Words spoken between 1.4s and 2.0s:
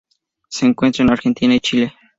y, Chile.